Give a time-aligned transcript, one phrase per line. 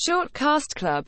[0.00, 1.06] Short Cast Club.